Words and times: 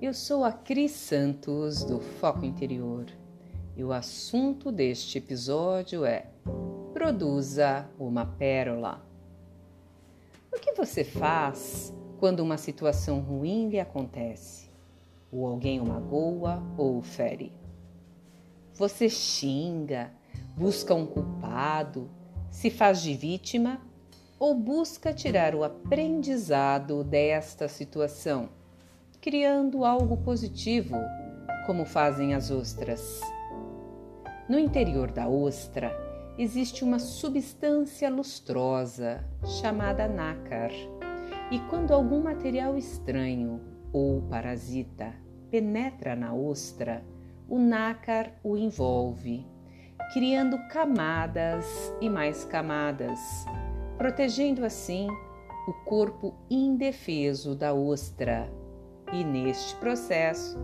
Eu 0.00 0.14
sou 0.14 0.44
a 0.44 0.52
Cris 0.52 0.92
Santos 0.92 1.82
do 1.82 1.98
Foco 1.98 2.44
Interior 2.44 3.06
e 3.76 3.82
o 3.82 3.92
assunto 3.92 4.70
deste 4.70 5.18
episódio 5.18 6.04
é 6.04 6.28
Produza 6.92 7.90
uma 7.98 8.24
pérola. 8.24 9.04
O 10.54 10.60
que 10.60 10.74
você 10.74 11.02
faz 11.02 11.92
quando 12.20 12.38
uma 12.38 12.56
situação 12.56 13.18
ruim 13.18 13.68
lhe 13.68 13.80
acontece? 13.80 14.70
Ou 15.32 15.44
alguém 15.44 15.80
o 15.80 15.84
magoa 15.84 16.62
ou 16.78 16.98
o 16.98 17.02
fere? 17.02 17.52
Você 18.74 19.08
xinga, 19.08 20.12
busca 20.56 20.94
um 20.94 21.04
culpado, 21.04 22.08
se 22.48 22.70
faz 22.70 23.02
de 23.02 23.12
vítima 23.14 23.80
ou 24.38 24.54
busca 24.54 25.12
tirar 25.12 25.52
o 25.52 25.64
aprendizado 25.64 27.02
desta 27.02 27.66
situação? 27.66 28.50
Criando 29.24 29.86
algo 29.86 30.18
positivo, 30.18 30.98
como 31.64 31.86
fazem 31.86 32.34
as 32.34 32.50
ostras. 32.50 33.22
No 34.46 34.58
interior 34.58 35.10
da 35.10 35.26
ostra 35.26 35.90
existe 36.36 36.84
uma 36.84 36.98
substância 36.98 38.10
lustrosa 38.10 39.24
chamada 39.62 40.06
nácar, 40.06 40.70
e 41.50 41.58
quando 41.70 41.94
algum 41.94 42.22
material 42.22 42.76
estranho 42.76 43.62
ou 43.94 44.20
parasita 44.28 45.14
penetra 45.50 46.14
na 46.14 46.34
ostra, 46.34 47.02
o 47.48 47.58
nácar 47.58 48.30
o 48.44 48.58
envolve, 48.58 49.46
criando 50.12 50.58
camadas 50.68 51.64
e 51.98 52.10
mais 52.10 52.44
camadas, 52.44 53.18
protegendo 53.96 54.66
assim 54.66 55.08
o 55.66 55.72
corpo 55.86 56.34
indefeso 56.50 57.54
da 57.54 57.72
ostra 57.72 58.52
e 59.14 59.22
neste 59.22 59.76
processo 59.76 60.58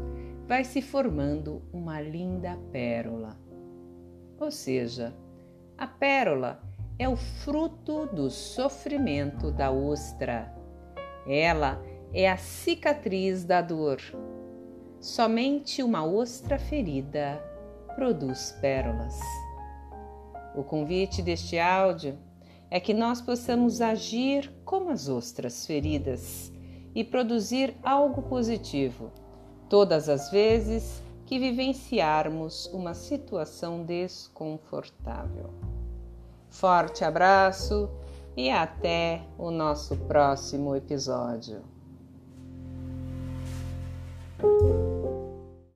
vai 0.49 0.65
se 0.65 0.83
formando 0.83 1.63
uma 1.73 2.01
linda 2.01 2.59
pérola. 2.73 3.39
Ou 4.41 4.51
seja, 4.51 5.15
a 5.79 5.87
pérola 5.87 6.61
é 6.99 7.09
o 7.09 7.15
fruto 7.15 8.07
do 8.07 8.29
sofrimento 8.29 9.53
da 9.53 9.71
ostra. 9.71 10.53
Ela 11.29 11.81
é 12.13 12.29
a 12.29 12.37
cicatriz 12.37 13.45
da 13.45 13.63
dor. 13.63 14.01
Somente 14.99 15.81
uma 15.83 16.05
ostra 16.05 16.59
ferida 16.59 17.41
produz 17.95 18.51
pérolas. 18.61 19.21
O 20.57 20.65
convite 20.65 21.23
deste 21.23 21.57
áudio 21.57 22.19
é 22.69 22.81
que 22.81 22.93
nós 22.93 23.21
possamos 23.21 23.81
agir 23.81 24.53
como 24.65 24.91
as 24.91 25.09
ostras 25.09 25.65
feridas 25.65 26.53
e 26.95 27.05
produzir 27.05 27.77
algo 27.83 28.23
positivo 28.23 29.11
todas 29.69 30.09
as 30.09 30.31
vezes 30.31 31.03
que 31.25 31.39
vivenciarmos 31.39 32.67
uma 32.73 32.93
situação 32.93 33.85
desconfortável. 33.85 35.51
Forte 36.49 37.05
abraço 37.05 37.89
e 38.37 38.51
até 38.51 39.23
o 39.39 39.51
nosso 39.51 39.97
próximo 39.97 40.75
episódio. 40.75 41.63